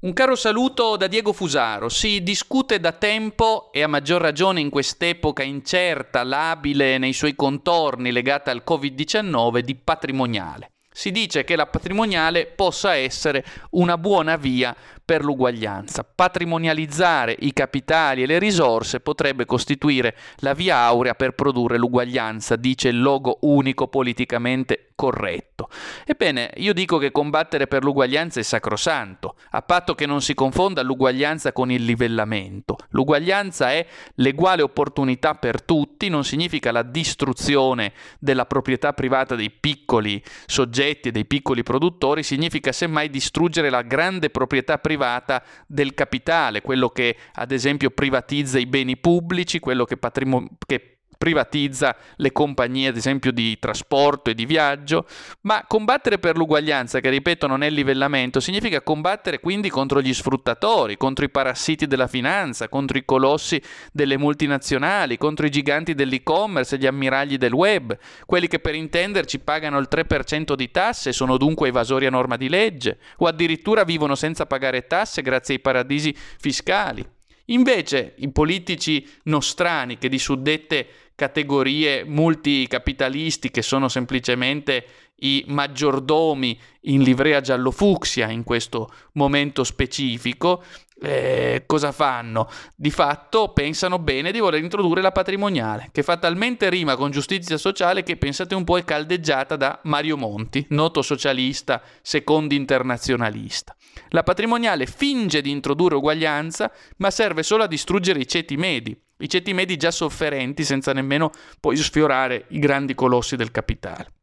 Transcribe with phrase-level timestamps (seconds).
[0.00, 1.88] Un caro saluto da Diego Fusaro.
[1.88, 8.12] Si discute da tempo e a maggior ragione in quest'epoca incerta, labile nei suoi contorni
[8.12, 10.70] legata al Covid-19 di patrimoniale.
[10.88, 14.72] Si dice che la patrimoniale possa essere una buona via
[15.08, 16.04] per l'uguaglianza.
[16.04, 22.88] Patrimonializzare i capitali e le risorse potrebbe costituire la via aurea per produrre l'uguaglianza, dice
[22.88, 25.70] il logo unico politicamente corretto.
[26.04, 30.82] Ebbene, io dico che combattere per l'uguaglianza è sacrosanto, a patto che non si confonda
[30.82, 32.76] l'uguaglianza con il livellamento.
[32.90, 33.86] L'uguaglianza è
[34.16, 41.12] l'eguale opportunità per tutti, non significa la distruzione della proprietà privata dei piccoli soggetti e
[41.12, 47.16] dei piccoli produttori, significa semmai distruggere la grande proprietà privata privata del capitale, quello che
[47.34, 53.32] ad esempio privatizza i beni pubblici, quello che, patrimo- che privatizza le compagnie, ad esempio,
[53.32, 55.06] di trasporto e di viaggio,
[55.42, 60.14] ma combattere per l'uguaglianza, che ripeto non è il livellamento, significa combattere quindi contro gli
[60.14, 63.60] sfruttatori, contro i parassiti della finanza, contro i colossi
[63.92, 69.40] delle multinazionali, contro i giganti dell'e-commerce e gli ammiragli del web, quelli che per intenderci
[69.40, 73.82] pagano il 3% di tasse e sono dunque evasori a norma di legge, o addirittura
[73.82, 77.04] vivono senza pagare tasse grazie ai paradisi fiscali.
[77.50, 80.86] Invece i politici nostrani che di suddette
[81.18, 90.62] categorie multicapitalisti che sono semplicemente i maggiordomi in livrea giallo-fucsia in questo momento specifico,
[91.02, 92.48] eh, cosa fanno?
[92.76, 97.56] Di fatto pensano bene di voler introdurre la patrimoniale, che fa talmente rima con giustizia
[97.56, 103.74] sociale che pensate un po' è caldeggiata da Mario Monti, noto socialista, secondo internazionalista.
[104.10, 109.28] La patrimoniale finge di introdurre uguaglianza, ma serve solo a distruggere i ceti medi, i
[109.28, 111.30] ceti medi già sofferenti senza nemmeno
[111.60, 114.17] poi sfiorare i grandi colossi del capitale.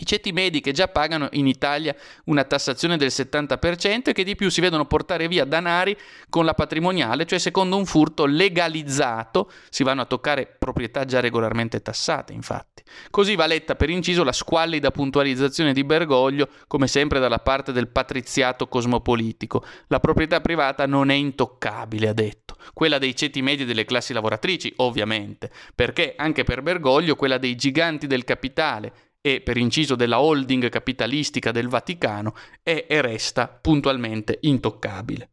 [0.00, 4.34] I ceti medi che già pagano in Italia una tassazione del 70% e che di
[4.34, 5.94] più si vedono portare via danari
[6.30, 11.82] con la patrimoniale, cioè secondo un furto legalizzato, si vanno a toccare proprietà già regolarmente
[11.82, 12.82] tassate, infatti.
[13.10, 17.88] Così va letta per inciso la squallida puntualizzazione di Bergoglio, come sempre dalla parte del
[17.88, 19.62] patriziato cosmopolitico.
[19.88, 22.56] La proprietà privata non è intoccabile, ha detto.
[22.72, 28.06] Quella dei ceti medi delle classi lavoratrici, ovviamente, perché anche per Bergoglio quella dei giganti
[28.06, 35.30] del capitale e per inciso della holding capitalistica del Vaticano è e resta puntualmente intoccabile.